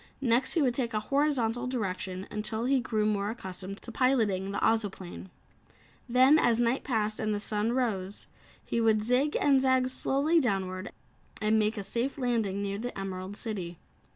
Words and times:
Next 0.19 0.53
he 0.53 0.63
would 0.63 0.73
take 0.73 0.95
a 0.95 0.99
horizontal 1.11 1.67
direction 1.67 2.25
until 2.31 2.65
he 2.65 2.79
grew 2.79 3.05
more 3.05 3.29
accustomed 3.29 3.83
to 3.83 3.91
piloting 3.91 4.51
the 4.51 4.57
Ozoplane. 4.57 5.29
Then, 6.09 6.39
as 6.39 6.59
night 6.59 6.83
passed 6.83 7.19
and 7.19 7.35
the 7.35 7.39
sun 7.39 7.73
rose, 7.73 8.25
he 8.65 8.81
would 8.81 9.03
zig 9.03 9.37
and 9.39 9.61
zag 9.61 9.89
slowly 9.89 10.39
downward 10.39 10.91
and 11.39 11.59
make 11.59 11.77
a 11.77 11.83
safe 11.83 12.17
landing 12.17 12.63
near 12.63 12.79
the 12.79 12.97
Emerald 12.97 13.37
City. 13.37 13.77